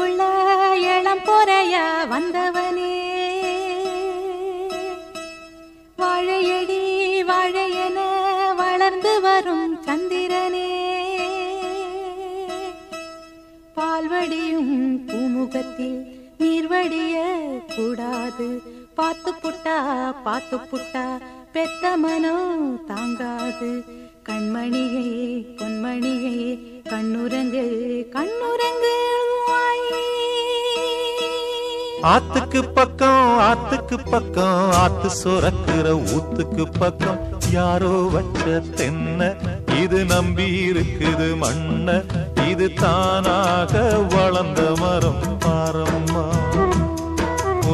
[0.00, 0.22] ஊருக்குள்ள
[0.82, 2.92] இளம் பொறையா வந்தவனே.
[5.96, 6.84] வாழையடி
[7.22, 7.98] வாழையென
[8.56, 10.70] வளர்ந்து வரும் சந்திரனே.
[13.76, 14.72] பால்வடியும்
[15.08, 16.00] பூமுகத்தில்
[16.40, 17.16] நீர்வடிய
[17.76, 18.48] கூடாது.
[18.94, 19.78] பாத்து புட்டா
[20.24, 21.06] பாத்து புட்டா
[21.52, 23.70] பெத்த மனம் தாங்காது.
[24.28, 25.06] கண்மணியே
[25.58, 26.34] பொன்மணியே
[26.88, 27.66] கண்ணுரங்கு
[28.12, 28.96] கண்ணுரங்கு
[32.02, 37.18] ஆத்துக்கு பக்கம் ஆத்துக்கு பக்கம் ஆத்து சுரக்கிற ஊத்துக்கு பக்கம்.
[37.50, 38.44] யாரோ வச்ச
[38.78, 39.28] தென்ன
[39.82, 41.88] இது நம்பி இருக்குது மண்ண
[42.50, 43.82] இது தானாக
[44.14, 45.20] வளர்ந்த மரம்.
[45.44, 46.24] பாரம்மா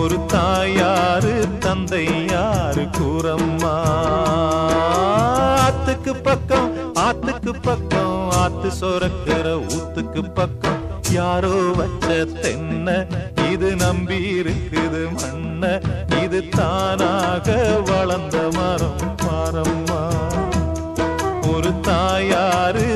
[0.00, 3.76] ஒரு தாயாரு தந்தை யாரு கூறம்மா?
[5.66, 6.68] ஆத்துக்கு பக்கம்
[7.06, 10.82] ஆத்துக்கு பக்கம் ஆத்து சுரக்கிற ஊத்துக்கு பக்கம்.
[11.10, 13.06] யாரோ வச்ச தென்ன
[13.56, 15.62] இது நம்பி இருக்குது மண்ண
[16.22, 17.46] இது தானாக
[17.88, 20.00] வளர்ந்த மரம் மரம்மா.
[21.52, 22.86] ஒரு தாயாரு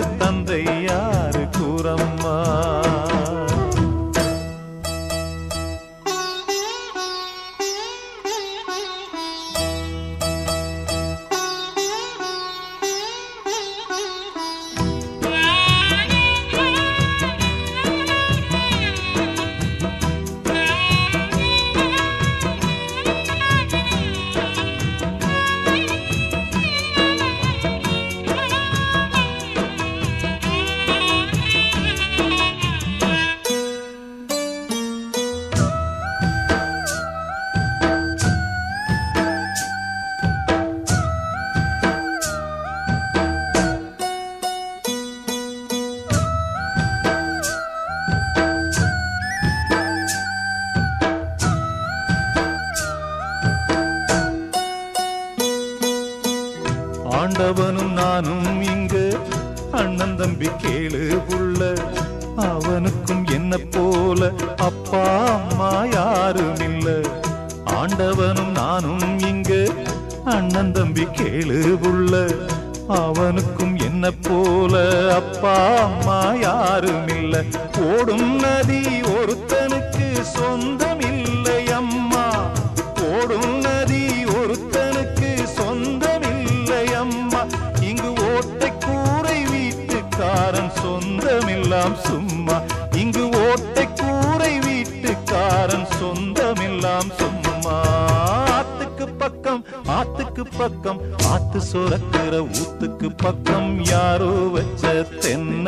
[100.60, 101.00] பக்கம்
[101.32, 105.66] ஆத்து சுரக்கிற ஊத்துக்கு பக்கம் யாரோ வச்ச தென்ன.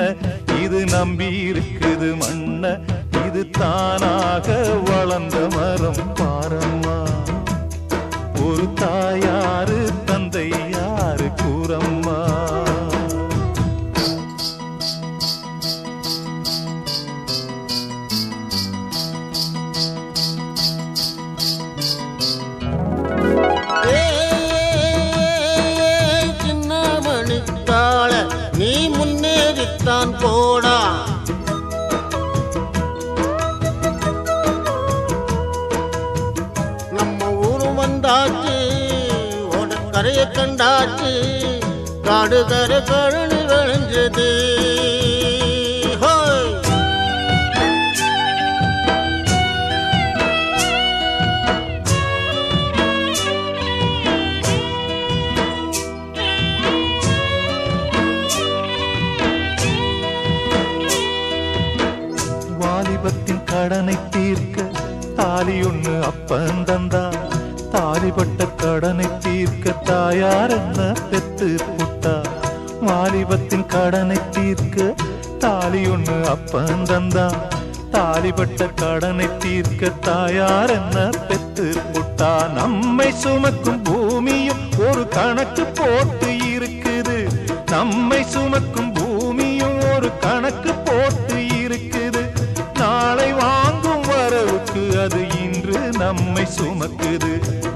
[0.63, 2.65] இது நம்பி இருக்குது மண்ண.
[3.27, 4.49] இது தானாக
[38.05, 38.55] ஊரு வந்தாச்சு
[39.57, 41.13] ஓட கரையை கண்டாச்சு
[42.03, 44.29] காடு கரை கழனி விளைஞ்சது
[62.59, 64.67] வாலிபத்தின் கடனை தீர்க்க
[65.17, 66.61] தாலி ஒன்று அப்பன்
[70.13, 70.81] தீர்க்க தாயார் என்ன
[71.11, 71.47] பெத்து
[71.77, 72.13] புட்டா?
[72.87, 74.95] வாலிபத்தின் கடனை தீர்க்க
[75.39, 77.25] தாலி ஒண்ணு அப்பன் தந்தா.
[77.95, 82.31] தாலிபட்ட கடனை தீர்க்க தாயார் என்ன பெத்து புட்டா?
[82.53, 87.19] நம்மை சுமக்கும் பூமியும் ஒரு கணக்கு போட்டு இருக்குது.
[87.71, 92.23] நம்மை சுமக்கும் பூமியும் ஒரு கணக்கு போட்டு இருக்குது.
[92.75, 97.33] நாளை வாங்கும் வரவுக்கு அது இன்று நம்மை சுமக்குது.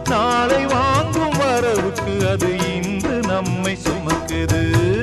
[0.09, 0.96] நாளை வாங்க
[2.37, 4.61] அது இன்று நம்மை சுமக்குது.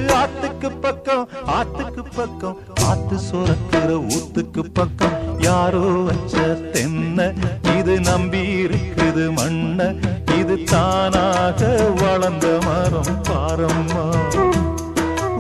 [0.08, 5.42] ஆத்துக்கு பக்கம் ஆத்துக்கு பக்கம் ஆத்து சுரக்கிற ஊத்துக்கு பக்கம்.
[5.42, 7.34] யாரோ வச்ச தென்ன
[7.78, 9.96] இது நம்பி இருக்குது மண்ண.
[10.40, 14.06] இது தானாக வளர்ந்த மரம் பாரம்மா.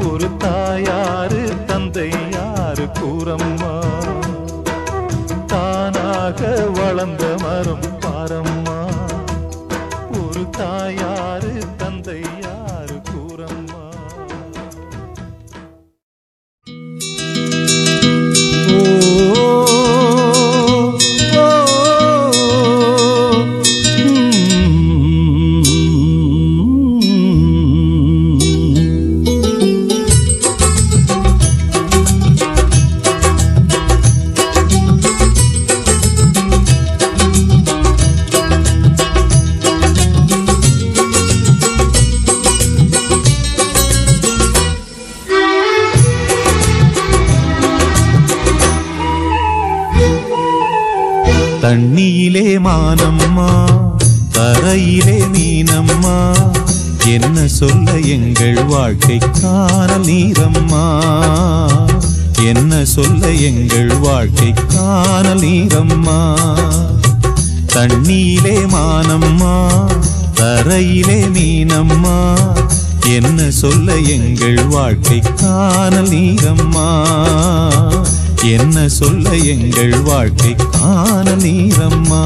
[0.08, 3.72] ஒரு தாயாரு தந்தை யாரு கூறம்மா.
[6.74, 8.80] வளர்ந்த மரம் பாரம்மா.
[10.12, 10.50] ஒரு
[12.14, 12.43] தாயாரு
[52.64, 53.50] மானம்மா?
[54.32, 56.18] தரையிலே மீனம்மா?
[57.08, 60.86] என்ன சொல்ல எங்கள் வாழ்க்கைக்கான நீரம்மா?
[62.44, 66.20] என்ன சொல்ல எங்கள் வாழ்க்கைக்கான நீரம்மா?
[67.66, 69.56] தண்ணீரே மானம்மா
[70.36, 72.18] தரையிலே மீனம்மா?
[73.08, 76.90] என்ன சொல்ல எங்கள் வாழ்க்கைக்கான நீரம்மா?
[78.44, 82.24] என்ன சொல்ல எங்கள் வாழ்க்கை காணல் நீரம்மா?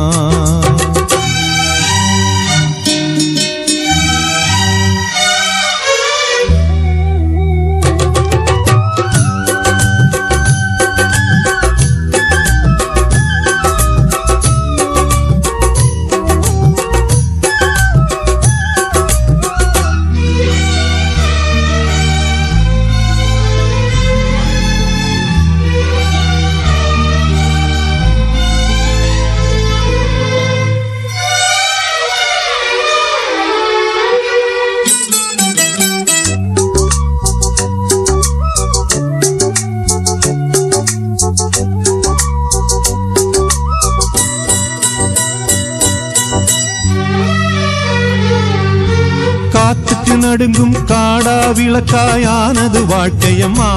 [50.08, 53.70] காட்டு நடுங்கும் காடா விளக்காயானது வாழ்க்கையம்மா.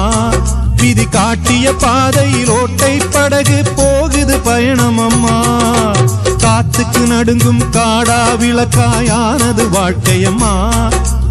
[0.75, 5.35] விதி காட்டிய பாதையில் ஓட்டை படகு போகுது பயணமம்மா.
[6.37, 10.53] காத்துக்கு நடுங்கும் காடா விளக்காயானது வாழ்க்கையம்மா.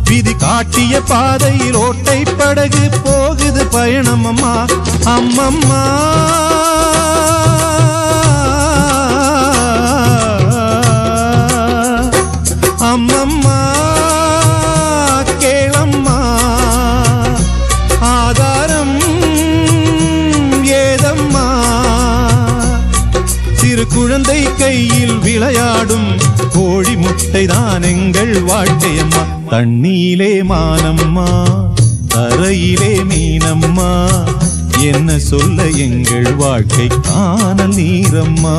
[0.05, 4.69] விதி காட்டிய பாதையில் ஓட்டை படகு போகுது பயணமம்மா.
[5.05, 5.83] அம்மம்மா.
[12.81, 13.80] அம்மம்மா.
[24.41, 26.07] கோழி கையில் விளையாடும்
[26.53, 31.27] கோழி முட்டை தான் எங்கள் வாழ்க்கையம்மா தண்ணியிலே மானம்மா
[32.15, 33.91] தரையிலே மீனம்மா.
[34.83, 38.57] என்ன சொல்ல எங்கள் வாழ்க்கை காணல் நீரம்மா.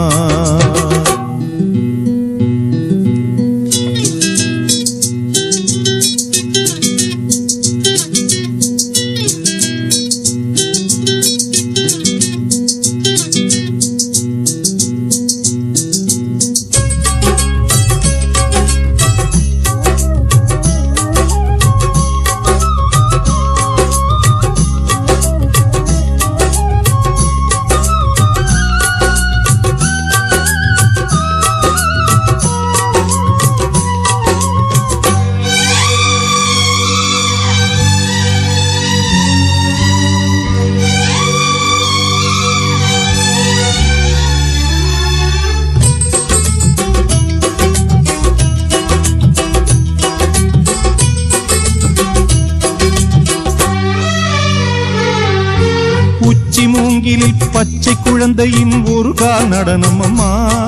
[57.02, 60.68] மூங்கிலில் பச்சை குழந்தையின் ஒரு கால் நடனம் அம்மா.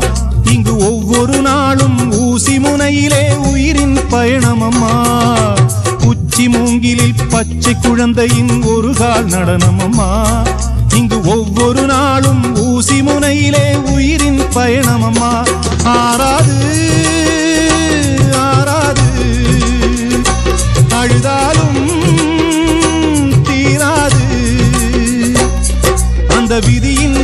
[0.51, 5.15] இங்கு ஒவ்வொரு நாளும் ஊசி முனையிலே உயிரின் பயணம் அம்மா.
[6.03, 10.43] உச்சி மூங்கிலில் பச்சை குழந்தையின் ஒரு கால் நடனம் அம்மா.
[10.95, 15.43] இங்கு ஒவ்வொரு நாளும் ஊசி முனையிலே உயிரின் பயணம் அம்மா.
[15.83, 16.59] ஆறாது
[18.35, 19.11] ஆறாது.
[20.89, 21.72] அழுதாலும்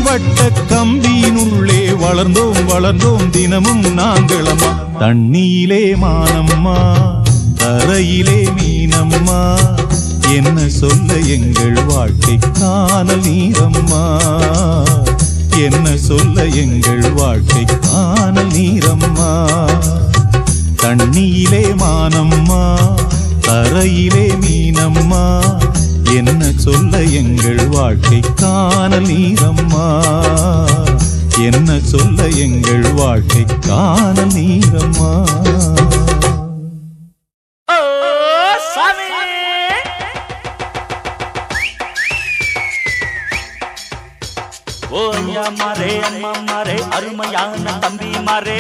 [0.09, 4.71] வட்ட கம்பியினுள்ளே வளர்ந்தோம் வளர்ந்தோம் தினமும் நாங்களம்மா.
[4.99, 6.77] தண்ணியிலே மானம்மா
[7.57, 9.59] தரையிலே மீனம்மா.
[10.35, 12.37] என்ன சொல்ல எங்கள் வாழ்க்கை?
[12.59, 14.03] காணல் நீரம்மா.
[15.57, 17.65] என்ன சொல்ல எங்கள் வாழ்க்கை?
[17.91, 19.59] காணல் நீரம்மா.
[20.75, 22.77] தண்ணியிலே மானம்மா
[23.47, 25.41] தரையிலே மீனம்மா.
[26.11, 29.87] என்ன சொல்ல எங்கள் வாழ்க்கை காணல் நீரம்மா?
[31.39, 35.11] என்ன சொல்ல எங்கள் வாழ்க்கை காணல் நீரம்மா?
[44.91, 45.01] ஓ
[45.41, 48.57] அம்மா மாரே அருமையான தம்பி மாரே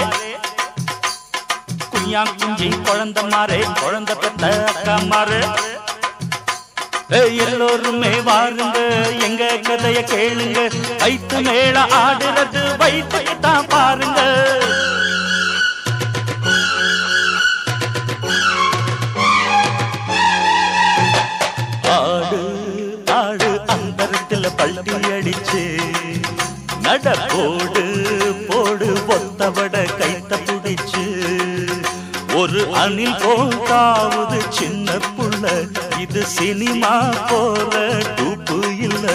[1.91, 5.41] குஞ்சா குஞ்சி குழந்தை மாரே குழந்தை பெத்த அக்கா மாரே
[7.09, 8.79] எல்லோருமே வாருங்க
[9.27, 10.59] எங்க கதைய கேளுங்க.
[11.01, 14.19] வைத்து மேல ஆடுறது வைத்து தான் பாருங்க.
[21.97, 22.41] ஆடு
[23.19, 25.63] ஆடு அந்தரத்துல பள்ளி அடிச்சு
[26.85, 27.83] நட போடு
[28.49, 31.05] போடு ஒத்தவட கைத்த புடிச்சு.
[32.35, 35.43] ஒரு அணில் போட்டாவது சின்ன புள்ள
[36.09, 36.91] இது சினிமா
[37.29, 37.73] போல
[38.17, 39.05] டூப்பு இல்ல.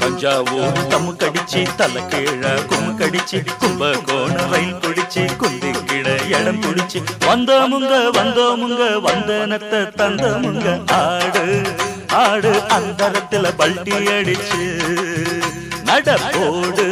[0.00, 6.98] தஞ்சாவூர் தம்மு கடிச்சு தலை கீழ கும்மு கடிச்சு கும்ப கோண ரயில் பிடிச்சு குந்தி கிட இடம் பிடிச்சு
[7.26, 10.66] வந்தோமுங்க வந்தோமுங்க வந்தனத்தை தந்தமுங்க
[11.00, 11.44] ஆடு
[12.22, 14.62] ஆடு அந்தரத்துல பல்டி அடிச்சு
[15.86, 16.86] நட போடு.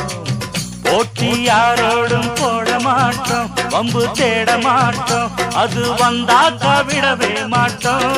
[0.83, 3.51] போட்டி யாரோடும் போட மாட்டோம்.
[3.71, 5.31] வம்பு தேட மாட்டோம்.
[5.55, 8.09] அது வந்தாக்கா விடவே மாட்டோம்.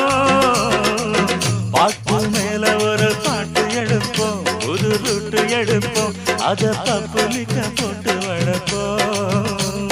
[1.71, 4.41] பாட்டு மேல ஒரு பாட்டு எடுப்போம்.
[4.59, 6.13] புது ரூட்டு எடுப்போம்.
[6.41, 9.91] அத பப்ளிக்கா போட்டு வளர்ப்போம்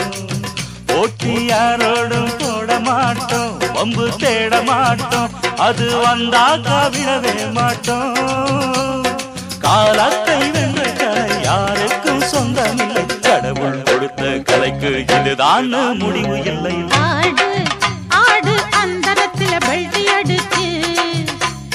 [0.85, 2.30] போட்டி யாரோடும்
[4.17, 5.29] தேட மாட்டோம்.
[5.57, 6.57] அது வந்தா
[6.93, 9.03] விடவே மாட்டோம்.
[9.59, 13.05] காலத்தை வென்ற கலை யாருக்கும் சொந்தமில்லை.
[13.21, 16.75] கடவுள் கொடுத்த கலைக்கு இதுதான் முடிவு இல்லை.
[16.99, 17.49] ஆடு
[18.07, 20.67] ஆடு அந்தரத்துல பல்டி அடிச்சு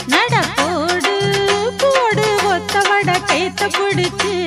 [0.06, 1.14] நட போடு
[1.78, 4.45] போடு ஒத்தவட கைத்த புடிச்சு.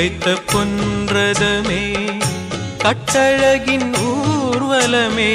[0.00, 1.80] வைத்த பொன்றதமே
[2.82, 5.32] கட்டழகின் ஊர்வலமே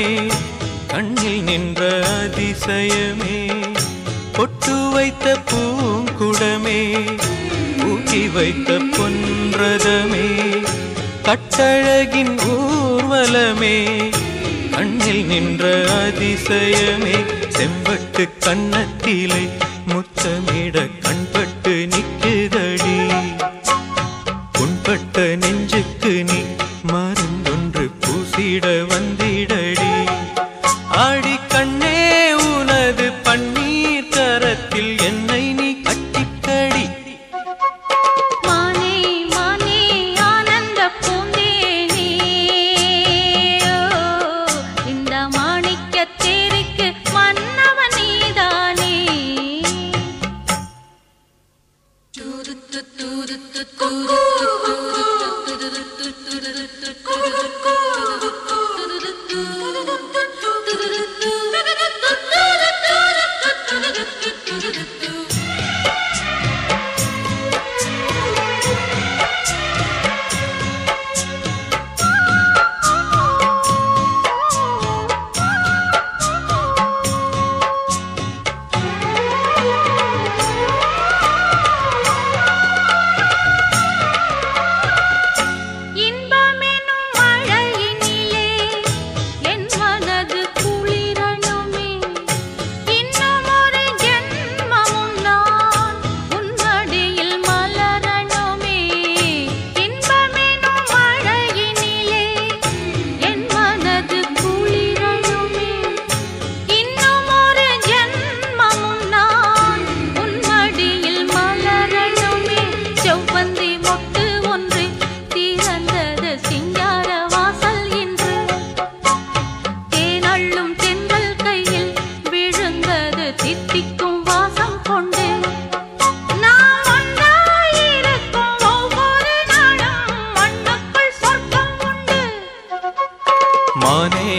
[0.91, 1.82] கண்ணில் நின்ற
[2.13, 3.36] அதிசயமே
[4.38, 6.80] பொட்டு வைத்த பூங்குடமே
[7.89, 10.25] ஊட்டி வைத்த பொன்றதமே
[11.21, 13.78] கட்டழகின் ஊர்வலமே
[14.71, 17.15] கண்ணில் நின்ற அதிசயமே
[17.58, 19.43] செம்பட்டு கண்ணத்திலே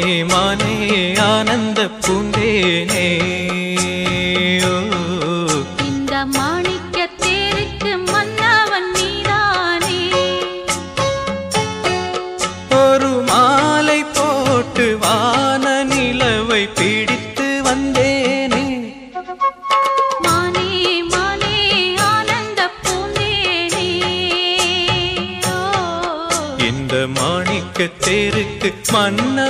[0.06, 3.06] மானே ஆனந்த பூந்தேனே.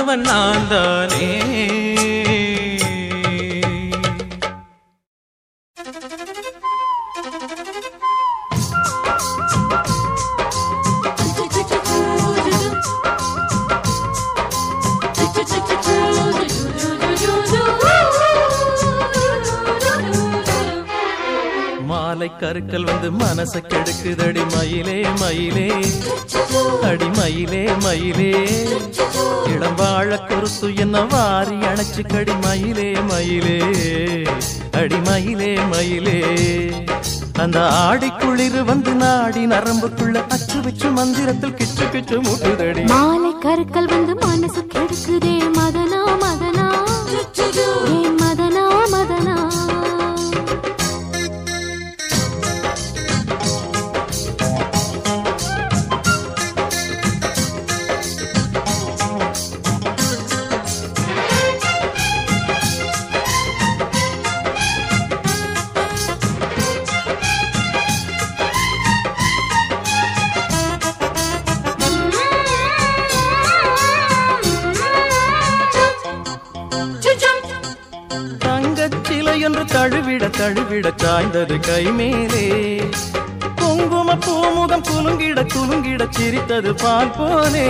[0.07, 1.46] வந்தவன் நான் தானே?
[22.57, 25.71] சறுக்கல் வந்து மனச கெடுக்குதடி மயிலே மயிலே.
[26.81, 28.31] அடி மயிலே மயிலே.
[29.45, 33.59] இளம் வாழ குருசு என்ன வாரி அணைச்சு கடி மயிலே மயிலே.
[34.71, 36.19] அடி மயிலே மயிலே.
[37.37, 42.87] அந்த ஆடி குளிர் வந்து நாடி நரம்புக்குள்ள அச்சு வச்சு மந்திரத்தில் கிச்சு கிச்சு மூட்டுதடி.
[42.87, 46.85] மாலை கருக்கல் வந்து மனசு கெடுக்குதே மதனா மதனா.
[78.39, 82.45] தங்கச் சிலை என்று தழுவிட தழுவிட சாய்ந்தது கை மேலே
[83.61, 87.67] குங்கும பூமுகம் குலுங்கிட குலுங்கிட சிரித்தது பால் போலே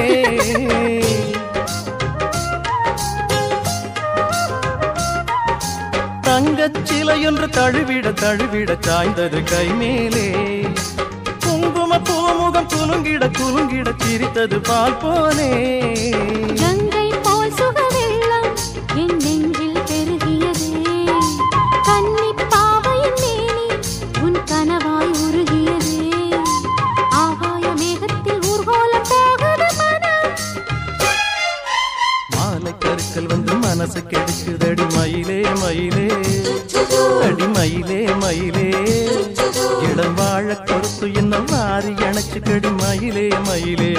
[6.27, 10.27] தங்கச் சிலை என்று தழுவிட தழுவிட சாய்ந்தது கை மேலே
[11.45, 15.51] குங்கும பூமுகம் குலுங்கிட குலுங்கிட சிரித்தது பால் போலே
[16.62, 17.07] கங்கை
[33.88, 36.08] மனசு கெடுக்குதடி மயிலே மயிலே.
[37.26, 38.65] அடி மயிலே மயிலே.
[39.91, 43.93] இடம் வாழ கொடுத்து என்ன வாரி அணைச்சு கடி மயிலே மயிலே.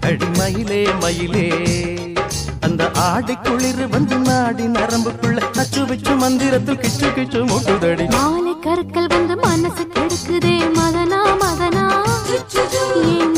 [0.00, 1.46] அடி மயிலே மயிலே.
[2.60, 8.06] அந்த ஆடி குளிர் வந்து நாடி நரம்புக்குள்ள நச்சு வச்சு மந்திரத்தில் கிச்சு கிச்சு முட்டுதடி.
[8.10, 11.86] மாலை கருக்கள் வந்து மனசு கெடுக்குதே மதனா மதனா.
[13.04, 13.34] ஏன்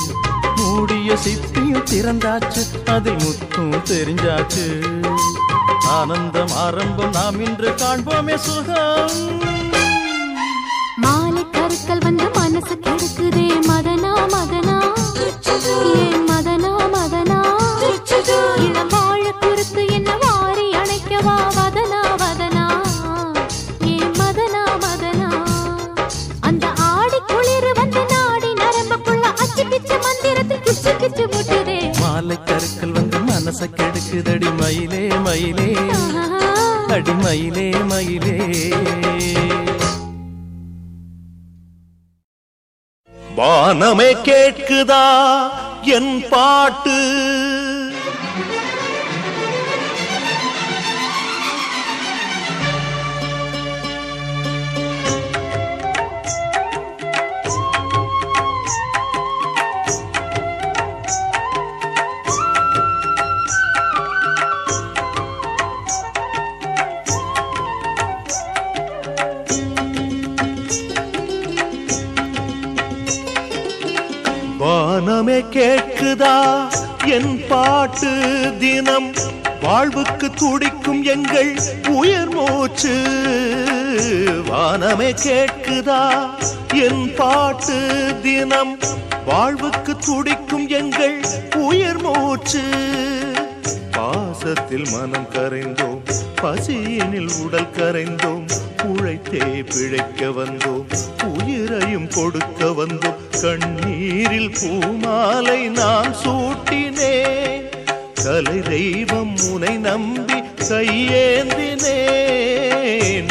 [0.57, 2.89] மூடிய சித்தியும் திறந்தாச்சு.
[2.89, 4.83] அதில் முத்தும் தெரிஞ்சாச்சு.
[5.89, 9.39] ஆனந்தம் ஆரம்பம் நாம் இன்று காண்போமே சுகம்.
[10.97, 16.14] மாலை கருக்கள் வந்து மனசு கெடுக்குதே மதனா மதனா.
[32.35, 34.57] மாலை கருக்கள் வந்து மனச கெடுக்குதடி.
[34.61, 35.77] மயிலே மயிலே.
[36.89, 38.69] அடி மயிலே மயிலே.
[43.37, 45.49] வானமே கேட்குதா?
[45.83, 46.97] என் பாட்டு
[75.15, 76.37] மனமே கேட்குதா
[77.07, 78.09] என் பாட்டு
[78.59, 79.07] தினம்
[79.63, 81.51] வாழ்வுக்கு துடிக்கும் எங்கள்
[81.91, 82.95] உயர் மூச்சு.
[84.49, 86.01] வானமே கேட்குதா
[86.79, 87.77] என் பாட்டு
[88.23, 88.75] தினம்
[89.25, 91.17] வாழ்வுக்கு துடிக்கும் எங்கள்
[91.69, 92.65] உயர் மூச்சு.
[93.91, 96.03] பாசத்தில் மனம் கரைந்தோம்
[96.43, 98.47] பசியினில் உடல் கரைந்தோம்
[98.85, 100.85] உழைத்தே பிழைக்க வந்தோம்.
[101.25, 103.15] உயிரையும் கொடுக்க வந்தோம்.
[103.43, 107.63] கண்ணீரில் பூமாலை நான் சூட்டினேன்.
[108.25, 111.59] கலை தெய்வம் முனை நம்பி கையேந்தினேன்.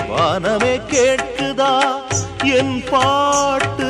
[0.07, 1.77] வானமே கேட்குதா?
[2.43, 3.82] என் பாட்டு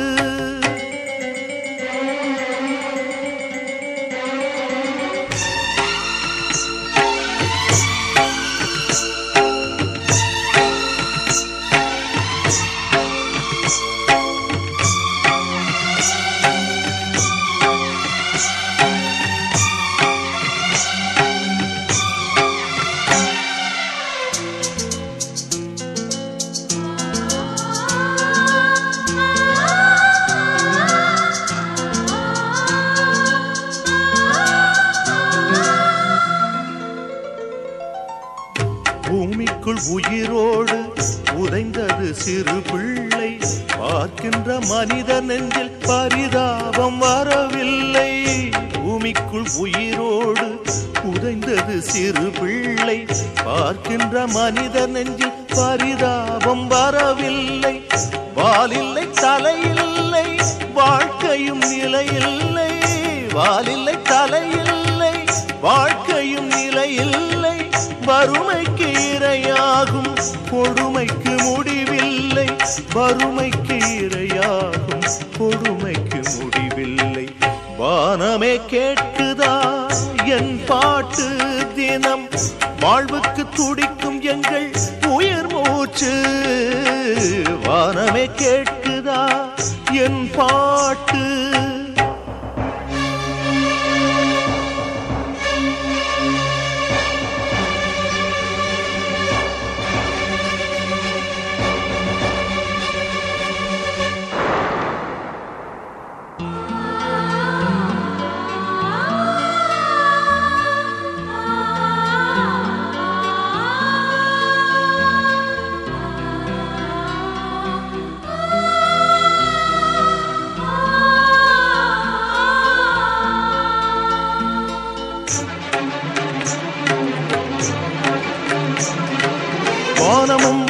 [70.54, 72.46] கொடுமைக்கு முடிவில்லை.
[72.92, 75.04] வறுமைக்கு இரையாகும்.
[75.38, 77.28] கொடுமைக்கு முடிவில்லை.
[77.76, 79.84] வானமே கேட்குதா?
[80.24, 81.36] என் பாட்டு
[81.74, 82.28] தினம்.
[82.80, 84.72] வாழ்வுக்கு துடிக்கும் எங்கள்
[85.06, 86.22] உயிர் மூச்சு.
[87.64, 89.48] வானமே கேட்குதா?
[89.92, 91.33] என் பாட்டு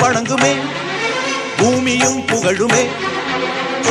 [0.05, 0.57] வணங்குமே
[1.57, 2.83] பூமியும் புகழுமே.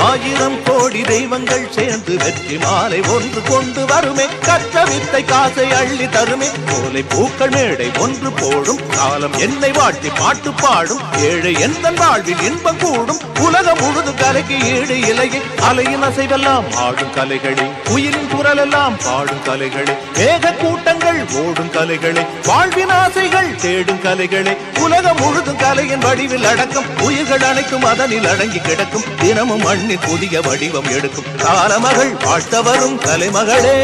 [0.02, 4.26] ஆயிரம் கோடி தெய்வங்கள் சேர்ந்து வெற்றி மாலை ஒன்று கொண்டு வருமே.
[4.46, 6.50] கற்ற வித்தை காசை அள்ளி தருமே.
[6.70, 8.80] கோலை பூக்கள் மேடை ஒன்று போடும்.
[8.98, 11.00] காலம் என்னை வாழ்த்தி பாட்டு பாடும்.
[11.18, 13.20] ஏழை எந்த வாழ்வில் இன்பம் கூடும்.
[13.40, 15.42] உலகம் முழுது கலைக்கு ஈடு இலையே.
[15.72, 17.90] அலையின் அசைவெல்லாம் ஆடும் கலைகளே.
[17.90, 19.98] உயிரின் குரல் எல்லாம் பாடும் கலைகளே.
[20.14, 22.26] வேக கூட்டங்கள் ஓடும் கலைகளே.
[22.46, 24.58] வாழ்வின் ஆசைகள் தேடும் கலைகளே.
[24.80, 27.02] உலகம் முழுதும் கலையின் வடிவில் அடக்கம்.
[27.02, 29.04] உயிர்கள் அனைத்தும் அதனில் அடங்கி கிடக்கும்.
[29.20, 33.80] தினமும் மண்ணின் புதிய வடிவம் எடுக்கும் காலமகள் வாழ்த்த வரும் கலைமகளே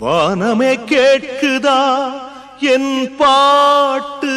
[0.00, 1.76] வானமே கேட்குதா?
[2.72, 4.34] என் பாட்டு